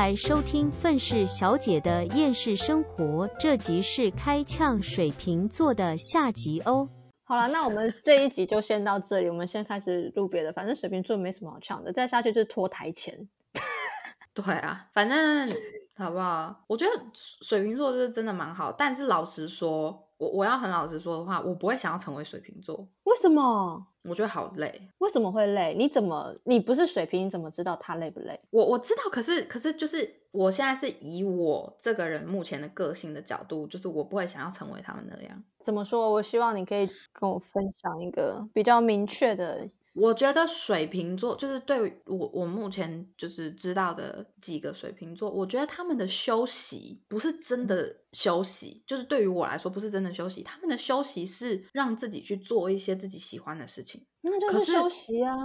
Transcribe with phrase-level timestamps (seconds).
[0.00, 6.88] 来收听愤世小姐的厌世生活，这集是开呛水瓶座的下集哦。
[7.22, 10.50] 好了，那我们这一集就先到这里，我们先开始录别的。
[10.54, 13.14] 反正水瓶座没什么好呛的，再下去就是拖台前。
[14.32, 15.46] 对啊，反正
[15.94, 16.64] 好不好？
[16.66, 22.86] 我觉得水瓶座是真的蛮好，但是老实说，我我要很老实说的话，我不会想要成为水瓶座。
[23.04, 23.86] 为什么？
[24.04, 24.88] 我觉得好累。
[24.98, 25.74] 为什么会累？
[25.76, 28.38] 你怎么你不是水瓶，你怎么知道他累不累？
[28.50, 35.42] 我我知道，可是可是就是我现在是以我这个人目前的个性的角度，就是我不会想要成为他们那样。
[35.62, 36.10] 怎么说？
[36.10, 39.66] 我希望你可以跟我分享一个比较明确的。
[40.00, 55.36] 我觉得水瓶座就是对我我目前就是知道的几个水瓶座，我觉得他们的休息不是真的休息，就是对于我来说不是真的休息，他们的休息是让自己去做一些自己喜欢的事情，那就是休息啊。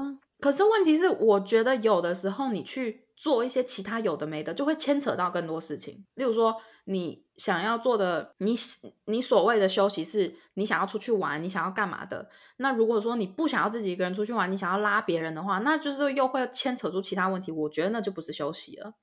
[0.46, 6.62] 可是问题是，我觉得有的时候你去做一些其他有的没的，就会牵扯到更多事情，例如说。
[6.88, 8.56] 你想要做的，你
[9.06, 12.30] 你所谓的休息是你想要出去玩，你想要干嘛的？
[12.58, 17.52] 那如果说你不想要自己一个人出去玩，你想要拉别人的话，那就是又会牵扯出其他问题。
[17.52, 18.94] 我觉得那就不是休息了。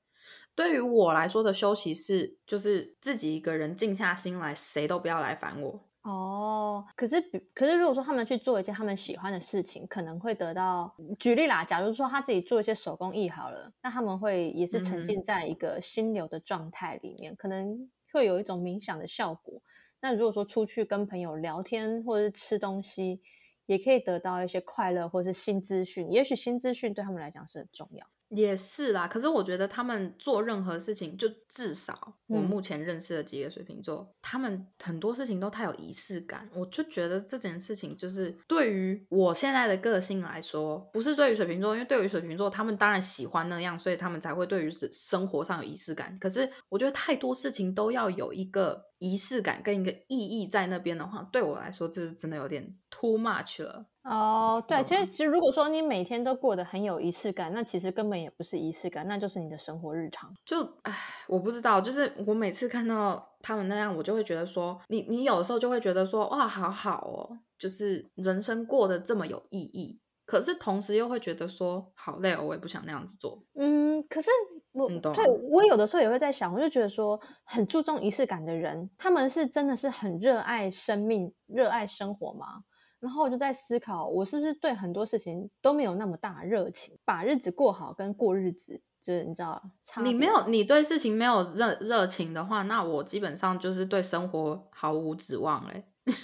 [0.54, 5.80] 对于我来说的休息是，就是自己一个人静下心来，谁都不要来烦我。
[6.02, 7.20] 哦，可是，
[7.54, 11.64] 可是，如果说他们去做一件他们喜欢的事情，可能会得到举例啦。
[11.64, 19.62] 假如说他自己做一些手工艺好了，那他们会也是沉浸在一个心流的状态里面，可能会有一种冥想的效果。
[20.00, 23.20] 那如果说出去跟朋友聊天或者是吃东西，
[23.66, 26.10] 也可以得到一些快乐或是新资讯。
[26.10, 28.04] 也许新资讯对他们来讲是很重要。
[28.34, 36.48] 也是啦，可是我觉得他们做任何事情，就至少我目前认识的几个水瓶座，他们很多事情都太有仪式感。
[36.54, 46.16] 我就觉得这件事情，就是对于我现在的个性来说，不是对于水瓶座，因为对于水瓶座，他们当然喜欢那样，所以他们才会对于生活上有仪式感。
[46.18, 53.86] 可是我觉得太多事情都要有一个仪式感跟一个意义在那边的话，对我来说，这是真的有点 too much 了。
[54.04, 60.32] 哦，对，其实其实如果说你每天都过得很有仪式感，那其实根本也不是仪式感，那就是你的生活日常。
[60.44, 60.92] 就唉，
[61.28, 70.00] 我不知道，就是我每次看到他们那样，我就会觉得说，你你有的时候就会觉得说，哇，好好哦，就是人生过得这么有意义。
[70.24, 73.42] 可是同时又会觉得说，好累哦，我也不想那样子做。
[73.54, 74.30] 嗯，可是
[74.72, 82.62] 我对我有的时候也会在想，我就觉得说，很注重仪式感的人，他们是真的是很热爱生命、热爱生活吗？
[83.02, 86.96] 然后我就在思考，我是不是对很多事情都没有那么大热情？
[87.04, 89.60] 把日子过好跟过日子，就是你知道，
[90.04, 95.84] 你没有你对事情没有热热情的话，那我基本上就是对生活毫无指望嘞。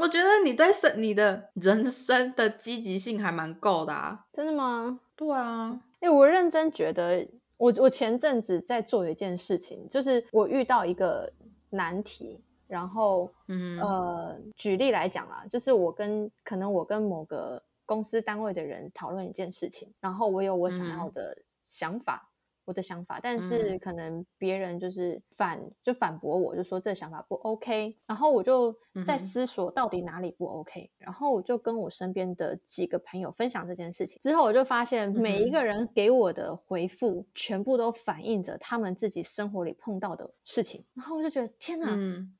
[0.00, 4.26] 我觉得你对生你的人生的积极性还蛮够的啊！
[4.32, 4.98] 真的吗？
[5.14, 7.24] 对啊，哎，我认真觉得，
[7.56, 11.32] 我我前阵子在做一件事情，就是我遇到一个
[11.70, 12.40] 难题。
[12.66, 22.30] 然后，嗯呃，举例来讲啦，就是我跟可能我跟某个公司单位的人讨论一件事情，然后我有我想要的想法。
[22.64, 41.96] 我的想法，但是可能别人就是反就反驳我，就说这想法不 OK，然后我就在思索到底哪里不 OK，然后我就跟我身边的几个朋友分享这件事情，之后我就发现每一个人给我的回复全部都反映着他们自己生活里碰到的事情，然后我就觉得天哪，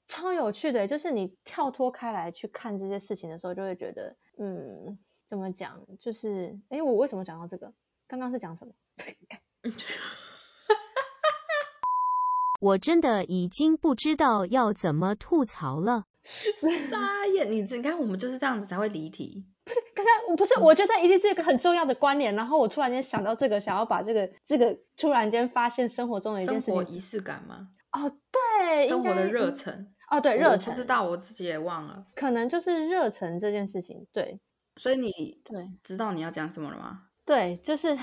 [0.06, 7.72] 超有趣的，就是你跳脱开来去看这些事情的时候，就会觉得嗯，怎么讲，就是哎，我为什么讲到这个？
[8.06, 8.72] 刚刚是讲什么？
[12.60, 16.06] 我真的已经不知道要怎么吐槽了。
[16.24, 19.44] 沙眼，你你看，我们就是这样子才会离题。
[19.64, 22.34] 不是刚刚，我不是，我觉得一定是一个很重要的关联。
[22.34, 27.68] 然后我突然间想到这个，想要把这个这个突然间发现生活中的一件事情，仪式感吗？
[27.92, 29.92] 哦，对，生活的热忱。
[30.10, 30.72] 哦，对，热忱。
[30.72, 32.06] 不知道，我自己也忘了。
[32.14, 34.06] 可能就是热忱这件事情。
[34.10, 34.40] 对，
[34.76, 35.10] 所以你
[35.44, 37.02] 对知道你要讲什么了吗？
[37.26, 37.98] 对，就是。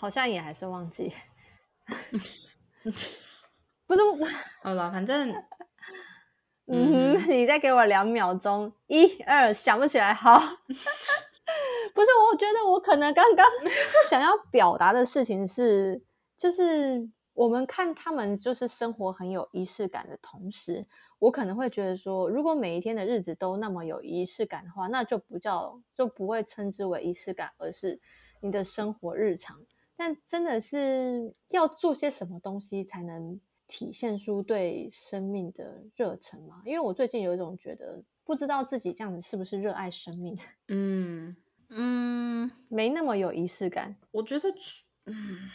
[0.00, 1.12] 好像也还是忘记，
[3.86, 4.02] 不是
[4.62, 5.30] 好了，反正，
[6.72, 10.38] 嗯，你再给我两秒钟，一二，想不起来，好，
[11.92, 13.46] 不是，我觉得我可能刚刚
[14.08, 16.02] 想要表达的事情是，
[16.34, 20.86] 就是我们看他们就是生活很有仪式感的同时，
[21.18, 28.00] 我可能会觉得说，如果每一天的日子都那么有仪式感的话，那就不叫就不会称之为仪式感，而是
[28.40, 29.60] 你的生活日常。
[30.00, 33.38] 但真的是要做些什么东西才能
[33.68, 36.62] 体现出对生命的热忱吗？
[36.64, 40.38] 因为我最近有一种觉得，不知道自己这样子是不是热爱生命。
[40.68, 41.36] 嗯，
[41.68, 43.94] 嗯，没那么有仪式感。
[44.12, 44.48] 我觉得，
[45.04, 45.50] 嗯，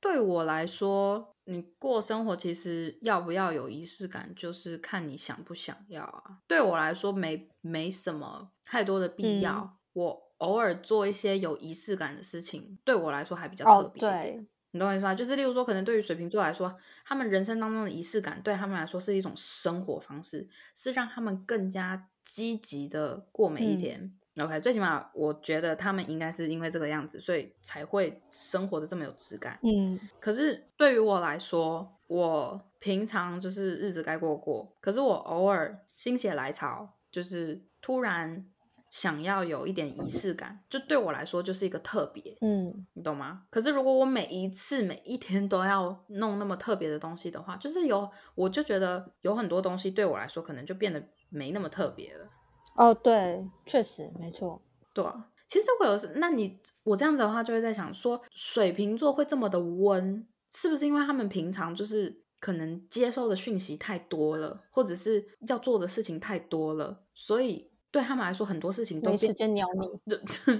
[0.00, 6.42] 对我来说，你过生活其实要不要有仪式感，就是看你想不想要啊。
[6.46, 9.78] 对我来说，没没什么太多的必要。
[9.94, 14.46] 我偶尔做一些有仪式感的事情，对我来说还比较特别一点。
[14.72, 15.12] 你懂我意思吗？
[15.12, 16.72] 就是例如说，可能对于水瓶座来说，
[17.04, 24.16] 他们人生当中的仪式感，对他们来说是一种生活方式，是让他们更加积极的过每一天。
[24.38, 29.58] OK，最起码我觉得他们应该是因为这个样子，所以才会生活的这么有质感。
[29.64, 38.46] 嗯，可是对于我来说，我平常就是日子该过过，可是我偶尔心血来潮，就是突然。
[38.90, 43.42] 想要有一点仪式感，就对我来说就是一个特别，嗯，你懂吗？
[43.48, 52.28] 可是如果我每一次每一天都要弄那么特别的东西的话，就是有我就觉得有很多东西对我来说可能就变得没那么特别了。
[52.74, 54.60] 哦，对，确实没错。
[54.92, 67.70] 对啊，其实会有，那你我这样子的话就会在想说，水瓶座会这么的温，是不是因为他们平常就是可能接受的讯息太多了，或者是要做的事情太多了，所以。
[67.90, 70.14] 对他们来说，很多事情都没时间鸟你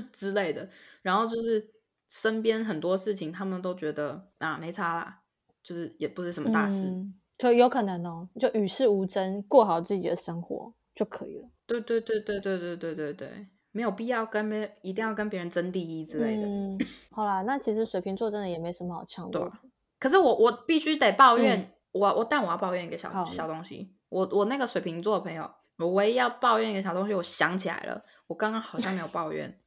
[0.13, 0.69] 之类的。
[1.03, 1.71] 然后就是
[2.09, 5.21] 身边很多事情，他们都觉得啊没差啦，
[5.63, 6.93] 就是也不是什么大事，
[7.39, 11.49] 就有可能哦，就与世无争，过好自己的生活就可以了。
[11.67, 16.43] 对对对对对对对对对，没有必要跟别一定要跟别人争第一之类的。
[16.43, 16.77] 嗯
[17.13, 19.53] 好啦，那其实水瓶座真的也没什么好呛的。
[20.01, 25.49] 可是我我必须得抱怨，我我但我要抱怨一个小小东西，我我那个水瓶座的朋友。
[25.81, 29.59] 我唯一要抱怨一个小东西，我想起来了，我刚刚好像没有抱怨。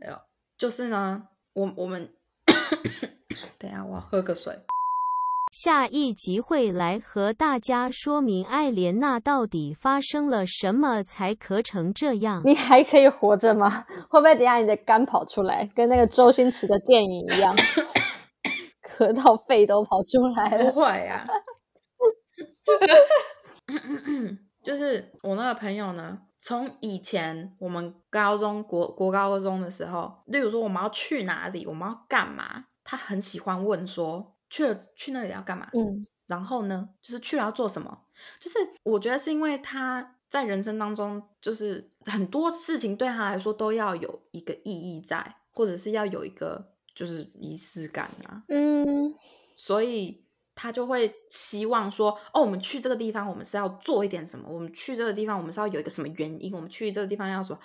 [0.00, 0.16] 没有，
[0.56, 1.24] 就是呢，
[1.54, 2.08] 我我们
[3.58, 4.56] 等下我喝个水。
[5.50, 12.42] 下一集会来和大家说明艾莲娜到底发生了什么才咳成这样。
[12.44, 13.84] 你还可以活着吗？
[14.08, 17.56] 会不会等下你的肝跑出来，跟那个周星驰的电影一样，
[18.86, 20.70] 咳到肺都跑出来了？
[20.70, 21.26] 不会呀。
[24.62, 37.96] 就是我那个朋友呢，从以前我们高中国国高中的时候，例如说我们要去哪里，我们要干嘛，他很喜欢问说去了去那里要干嘛，嗯，然后呢，就是去了要做什么，
[38.40, 49.14] 就是我觉得是因为他在人生当中，就是很多事情对他来说都要有一个意义在，或者是要有一个就是仪式感啊，嗯，
[49.56, 50.25] 所以。
[50.56, 54.48] 他就会希望说，哦，我们去这个地方，我们是要做一点什么？
[54.50, 56.52] 我们去这个地方，我们是要有一个什么原因？
[56.52, 57.60] 我们去这个地方要什么？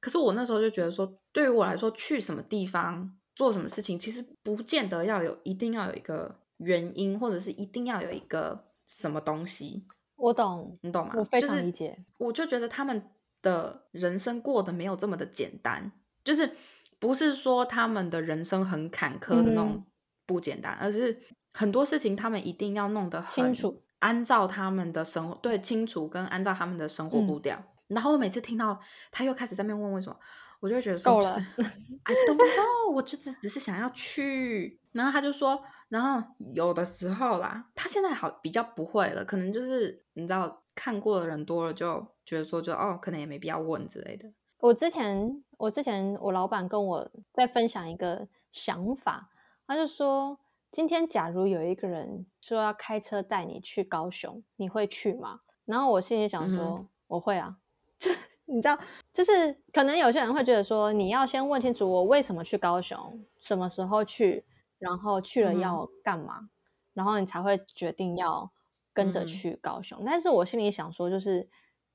[0.00, 9.86] 可是我那时候就觉得说，对于我来说，去什么地方做什么事情，其实不见得要有一定要有一个原因，或者是一定要有一个什么东西。
[10.16, 11.14] 我懂，你懂吗？
[11.16, 11.96] 我非常理解。
[12.18, 13.00] 我就觉得他们
[13.40, 15.92] 的人生过得没有这么的简单，
[16.24, 16.50] 就是
[16.98, 19.84] 不是说他们的人生很坎坷的那种
[20.32, 21.20] 不简单，而是。
[21.54, 27.62] 很多事情他们一定要弄得很清楚，按照他们的生活对清楚跟按照他们的生活步调。
[27.88, 28.80] 然后我每次听到
[29.10, 30.16] 他又开始在那边问为什么，
[30.60, 31.34] 我就会觉得说，就是
[32.04, 34.80] I don't know，我就只只是想要去。
[34.92, 44.32] 然后他就说，然后有的时候啦，他现在好比较不会了，可能就是你知道看过的人多了，就觉得说，就哦，可能也没必要问之类的。
[44.60, 49.28] 我之前我之前我老板跟我在分享一个想法，
[49.66, 50.38] 他就说。
[50.74, 55.40] 今天，假如有一个人说要开车带你去高雄，你会去吗？
[55.66, 57.58] 然后我心里想说，我会啊。
[58.00, 58.08] 这
[58.46, 58.78] 你知道，
[59.12, 64.46] 就是可能有些人会觉得说，你要先问清楚我为什么去高雄，什么时候去，
[64.78, 66.48] 然后去了要干嘛，
[66.94, 68.50] 然后你才会决定要
[68.94, 70.02] 跟着去高雄。
[70.06, 71.46] 但是我心里想说，就是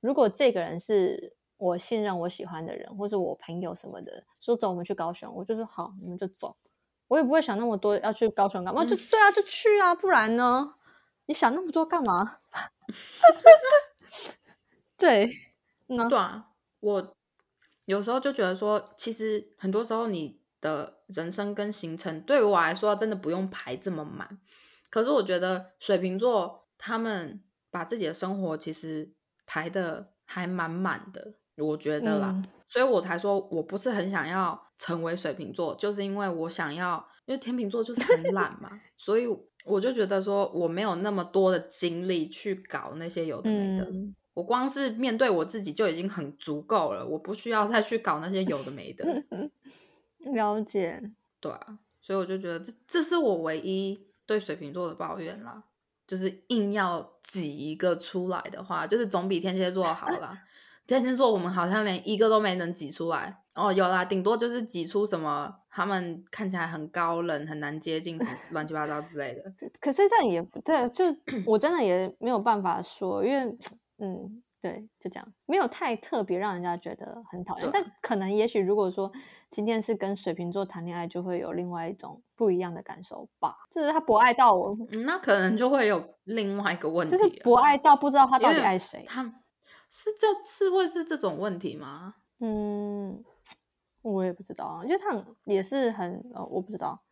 [0.01, 6.55] 如果这个人是我信任、我喜欢的人，或是我朋友什么的，说走，我们去高雄，我就说好，你们就走。
[7.07, 8.83] 我也不会想那么多，要去高雄干嘛？
[8.83, 10.75] 就对啊，就去啊，不然呢？
[11.25, 12.39] 你想那么多干嘛？
[14.97, 15.31] 对，
[15.87, 16.47] 那对啊，
[16.79, 17.15] 我
[17.85, 24.39] 有时候就觉得说，其实很多时候你的人生跟行程，对于我来说，真的不用排这么满。
[24.89, 29.13] 可是我觉得水瓶座他们把自己的生活其实
[29.45, 32.43] 排的还蛮满的，我觉得啦。
[32.69, 39.25] 所以我才说，我不是很想要成为水瓶座，就是因为我想要，因为天秤座就是很 懒嘛，所以
[39.63, 43.87] 我就觉得说，我没有那么多的精力去搞那些有的没的。
[44.33, 49.23] 我光是面对我自己就已经很足够了，我不需要再去搞那些有的没的。
[50.33, 51.01] 了解，
[51.39, 55.63] 对啊，所以我就觉得这这是我唯一对水瓶座的抱怨啦，
[56.05, 60.43] 就是硬要挤一个出来的话，就是总比天蝎座好啦。
[60.87, 63.37] 天蝎座我们好像连一个都没能挤出来。
[63.55, 69.41] 哦，有啦，顶多就是挤出什么他们看起来很高冷、很难接近，什么乱七八糟之类的。
[69.81, 71.05] 可是这也不对，就
[71.45, 73.57] 我真的也没有办法说，因为
[73.97, 77.67] 嗯，对，就这样，没有太特别让人家觉得很讨厌。
[77.73, 79.11] 但可能也许如果说
[79.49, 83.55] 今天是跟水瓶座谈恋爱，就会有另外一种不一样的感受吧。
[83.71, 89.03] 就是他博爱到我，嗯，那可能就会有另外一个问题，就是博爱到不知道他到底爱谁。
[89.07, 89.33] 他
[89.89, 92.15] 是这是会是这种问题吗？
[92.39, 93.23] 嗯。
[94.03, 97.03] 我也不知道啊，因为他也是很呃，我不知道。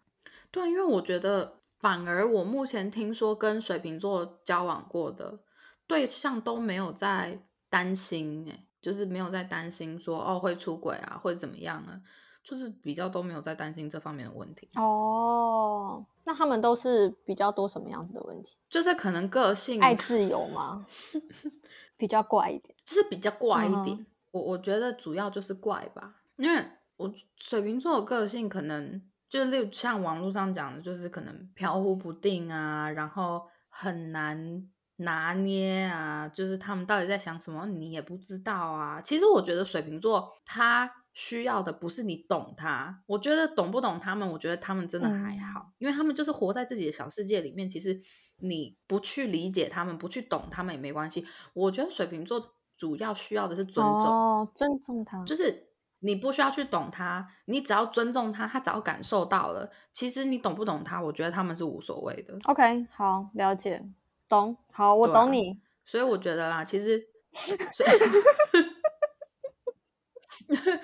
[0.50, 5.40] 对，因为我觉得反而我目前听说跟水瓶座交往过的
[5.88, 12.00] 对象都没有在担心，哎，就是没有在担心说哦会出轨啊，会怎么样啊？
[12.42, 14.70] 就是比较都没有在担心这方面的问题。
[14.76, 18.56] 哦，那他们都是比较多什么样子的问题？
[18.70, 20.86] 就是可能个性爱自由吗？
[21.98, 24.06] 比较怪一点，就是比较怪一点。
[24.32, 26.66] 我我觉得主要就是怪吧，因为。
[26.98, 39.02] 我水瓶座的个性可能就例如像网络上讲的，就是可能飘忽不定啊，然后很难拿捏啊，就是他们到底在想什么，你也不知道啊。
[39.02, 47.68] 其实我觉得水瓶座他需要的不是你懂他，我觉得懂不懂他们，我觉得他们真的还好，因为他们就是活在自己的小世界里面。
[47.68, 48.00] 其实
[48.42, 51.26] 你不去理解他们，不去懂他们也没关系。
[51.54, 52.40] 我觉得水瓶座
[52.78, 55.72] 主要需要的是尊重，尊重他，就是。
[56.00, 62.38] 你不需要去懂他，你只要尊重他，他只要感受到了，其实你懂不懂他，我觉得他们是无所谓的。
[62.44, 63.84] OK，好，了解，
[64.30, 65.60] 懂，好，我懂你。
[65.84, 67.08] 所以我觉得啦，其实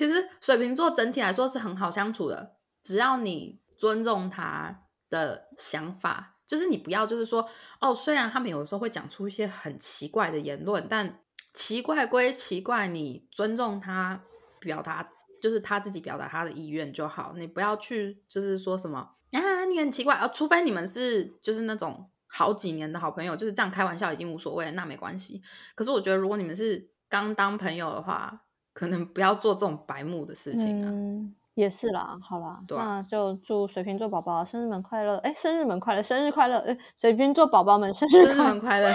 [0.00, 7.46] 其实水瓶座整体来说是很好相处的，只要你尊重他的想法，就是你不要就是说，
[7.80, 11.20] 哦，虽然他们有的时候会讲出一些很奇怪的言论，但
[11.52, 14.22] 奇怪归奇怪，你尊重他。
[14.58, 18.98] 表达就是他自己表达他的意愿就好，你不要去就是说什么
[19.32, 25.40] 啊，你很奇怪啊，除非你们是就是那种好几年的好朋友，就是这样开玩笑已经无所谓，那没关系。
[25.74, 28.42] 可是我觉得如果你们是刚当朋友的话，
[28.80, 30.88] 可能不要做这种白目的事情啊。
[31.52, 35.18] 也是啦，好啦，那就祝水瓶座宝宝生日门快乐！
[35.18, 36.56] 哎，生日门快乐，生日快乐！
[36.60, 38.90] 哎，水瓶座宝宝们生日快乐！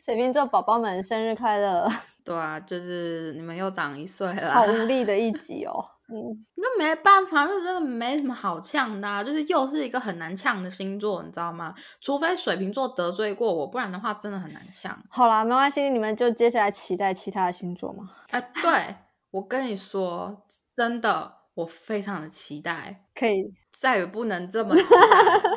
[0.00, 1.88] 水瓶座宝宝们生日快乐！
[2.22, 5.84] 对啊，就是你们又长一岁了，好无力的一集哦。
[6.08, 11.74] 嗯，那没办法，就真的没什么好呛的，就是又是一个很难呛的星座，你知道吗？
[12.00, 14.96] 除非水瓶座得罪过我，不然的话真的很难呛。
[15.08, 18.10] 好啦，没关系，你们就接下来期待其他的星座嘛。
[18.30, 18.96] 啊，对
[19.30, 20.44] 我跟你说。
[20.76, 25.50] 真的，我非常的期待，可以再也不能这么期待。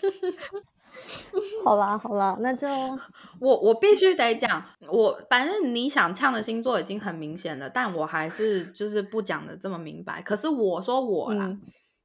[1.64, 2.66] 好啦，好啦，那就
[3.40, 10.22] 我我必须得讲，我反正你想唱的星座已经很明显了，但我还是就是不讲的这么明白。
[10.22, 11.56] 可是我说我啦，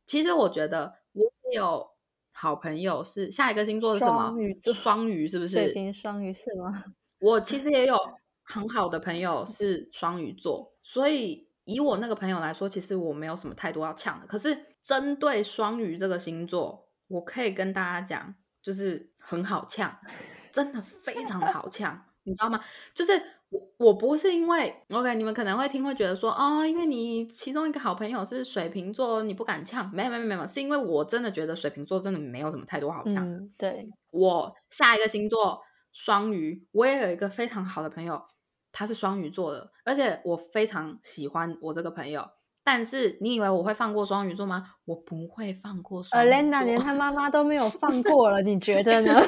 [0.05, 1.23] 其实我觉得我
[1.53, 1.87] 有
[2.31, 4.33] 好朋友是下一个星座是什么？
[4.73, 5.53] 双鱼是不是？
[5.53, 6.83] 水瓶双鱼是吗？
[7.21, 7.97] 我其实也有
[8.43, 11.45] 很好的朋友是双鱼座，所以。
[11.67, 14.27] 以我那个朋友来说，其实我没有什么太多要呛的。
[14.27, 18.35] 可是针对双鱼这个星座，我可以跟大家讲，
[18.65, 19.95] 就是很好呛，
[20.51, 22.59] 真的非常的好呛， 你知道吗？
[22.95, 23.13] 就是
[23.49, 29.87] 我我不是因为 OK，你们可能会听会觉得说，哦，因为你其中一个好朋友是水瓶座，你不敢呛。
[29.93, 33.47] 没有没有没有，是因为我真的觉得水瓶座真的没有什么太多好呛。
[33.59, 35.61] 对，我下一个星座
[35.93, 38.19] 双鱼，我也有一个非常好的朋友。
[38.71, 42.27] 他是双鱼座的，而且我非常喜欢我这个朋友。
[42.65, 44.63] 但是你以为我会放过双鱼座吗？
[44.85, 46.35] 我不会放过双鱼座。
[46.35, 49.13] Elena 连他妈妈都没有放过了，你觉得呢？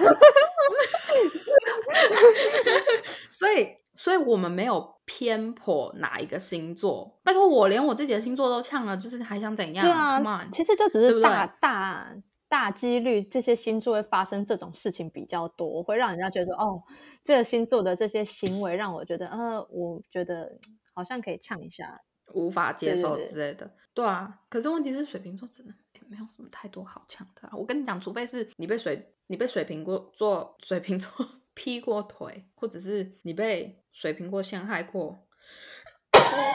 [3.31, 7.19] 所以，所以我们没有偏颇哪一个星座。
[7.23, 9.85] 拜托，我连我自己的星座都呛了，就是还想怎样？
[9.85, 12.13] 对啊，其实就只是大大。
[12.49, 16.81] 大几率这些星座会发生这种事情比较多，会让人家觉得哦，
[17.21, 20.57] 这个星座的这些行为让我觉得，呃，我觉得
[20.93, 21.99] 好像可以呛一下，
[22.33, 23.69] 无法接受之类的。
[23.93, 25.73] 对啊，可是问题是水瓶座真的
[26.09, 27.49] 没有什么太多好呛的。
[27.51, 31.11] 我跟你讲，除非是你被水你被水瓶过做水瓶座
[31.53, 35.27] 劈过腿，或者是你被水瓶过陷害过，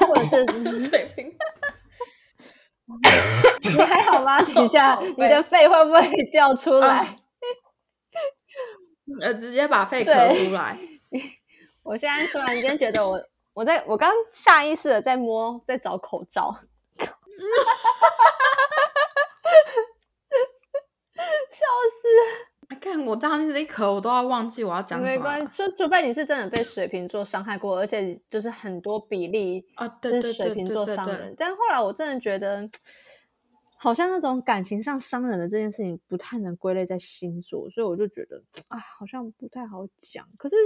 [0.08, 1.34] 或者是 水瓶。
[3.62, 4.40] 你还好吗？
[4.42, 6.00] 等一下，你的肺会不会
[6.30, 7.16] 掉出来？
[9.20, 10.78] 呃，直接把肺咳出来。
[11.82, 13.20] 我现在突然间觉得，我
[13.54, 16.54] 我在我刚下意识的在摸，在找口罩。
[21.50, 21.66] 笑
[22.00, 22.08] 死！
[22.80, 25.10] 看看我当时那一咳，我都要忘记我要讲什么。
[25.10, 31.34] 没关系，除除非你是真的被水瓶座伤害过，而且就是很多比例啊，对是水瓶座伤人。
[31.38, 32.66] 但后来我真的觉得，
[33.76, 40.26] 好像那种感情上伤人的这件事情，不太能归类在星座，所以我就觉得啊，好像不太好讲。
[40.38, 40.56] 可是，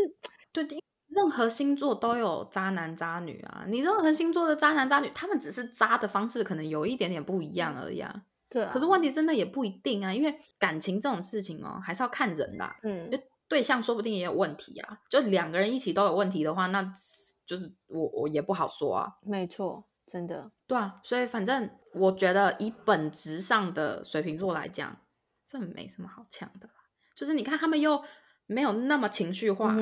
[0.52, 0.64] 对，
[1.08, 3.64] 任何星座都有渣男渣女啊。
[3.68, 8.24] 你任何星座的渣男渣女，他们只是渣的方式可能有一点点不一样而已啊。
[8.48, 12.76] 对，可是问题真的也不一定啊，因为感情这种事情哦，还是要看人啦。
[12.82, 14.98] 嗯，就对象说不定也有问题啊。
[15.10, 16.82] 就两个人一起都有问题的话，那
[17.44, 19.12] 就是我我也不好说啊。
[19.22, 20.50] 没错，真的。
[20.66, 24.96] 对啊，所以反正我觉得以本质上的水瓶座来讲，
[25.44, 26.68] 这没什么好抢的。
[27.16, 28.02] 就是你看他们又
[28.46, 29.74] 没有那么情绪化，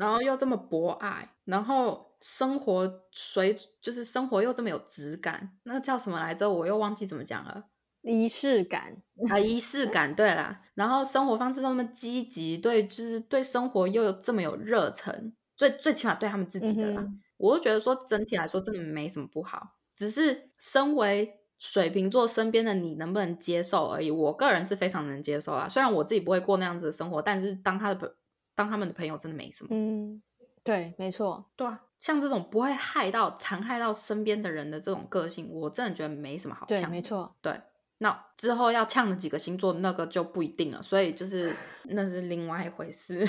[0.00, 6.48] 然后又这么博爱，然后生活水就是生活又这么有质感，那个叫什么来着？
[6.50, 7.66] 我又忘记怎么讲了。
[8.00, 8.96] 仪式感
[9.28, 10.62] 啊，仪式感，对啦。
[10.72, 24.10] 然后生活方式那么积极，对，就是对生活又有这么有热忱，最最起码对他们自己的啦，我就觉得说整体来说真的没什么不好，只是身为水瓶座身边的你能不能接受而已。
[24.10, 28.10] 我个人是非常能接受啊，虽然我自己不会过那样子的生活，但是当他的朋，
[28.60, 29.68] 当他们的朋友真的没什么。
[29.72, 30.20] 嗯，
[30.62, 36.78] 对，没错，对啊，像这种不会害到、残害到身边的人的这种个性，我真的觉得没什么好呛。
[36.82, 37.58] 对，没错，对。
[37.96, 43.26] 那之后要呛的几个星座，那个就不一定了，所以就是那是另外一回事。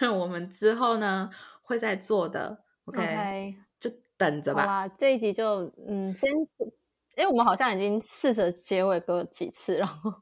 [0.18, 1.28] 我们之后呢
[1.60, 4.86] 会再做的，OK，就等着吧。
[4.86, 10.12] 好这一集就嗯，先，因为我们好像已经试着结尾过几次，然后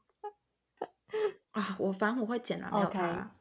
[1.51, 3.34] 啊，我反正我会剪啊，没有差。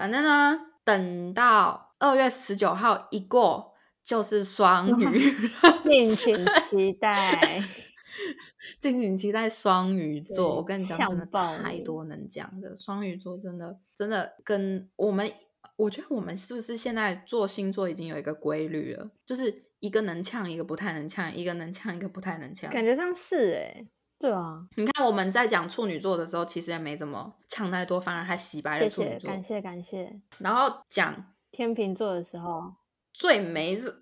[0.00, 5.38] 反正呢，等到二月十九号一过，就是双鱼，
[5.84, 7.62] 敬请期待。
[8.80, 12.74] 敬请期待双鱼座，我跟你讲，真的太多能讲的。
[12.74, 15.30] 双鱼座真的真的跟我们，
[15.76, 19.10] 我觉得我们是不是现在做星座已经有一个规律了？
[19.26, 22.72] 就是一个能呛，一个不太能呛；一个能呛，一个不太能呛。
[22.72, 23.86] 感觉上是哎，
[24.20, 24.64] 对啊。
[24.76, 29.28] 你看我们在讲处女座的时候，其实也没怎么呛太多，反而还洗白了处女座。
[29.28, 30.20] 感谢感谢。
[30.38, 32.74] 然后讲天秤座的时候，
[33.12, 33.98] 最没是。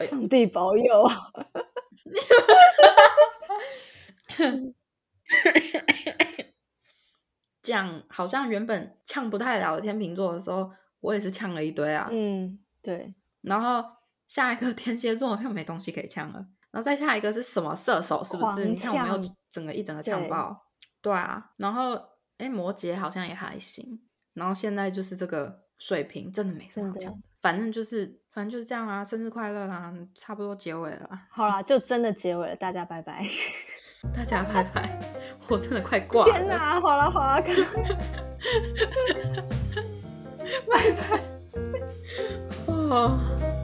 [0.00, 1.10] 上帝保佑！
[7.62, 12.08] 讲好像原本呛不太了的天秤座的时候，我也是呛了一堆啊。
[12.12, 13.14] 嗯，对。
[13.40, 13.82] 然后
[14.26, 18.22] 下一个天蝎座又没东西可以呛了，然后再下一个是什么射手？
[18.22, 18.66] 是不是？
[18.66, 19.18] 你看我没有
[19.50, 20.54] 整个一整个呛爆。
[21.00, 21.52] 对啊。
[21.56, 21.98] 然后
[22.36, 23.98] 哎，摩羯好像也还行。
[24.34, 27.18] 然后现在就是这个水平，真的没什么好呛。
[27.40, 28.20] 反正就是。
[28.36, 31.08] 反正就是这样啦，生日快乐啦，差不多结尾了。
[31.30, 33.24] 好啦，就真的结尾了，大家拜拜，
[34.14, 35.00] 大家拜拜，
[35.48, 36.30] 我真的快挂了。
[36.30, 37.40] 天哪，好了好了，
[40.68, 41.24] 拜拜，
[42.68, 43.55] 哦。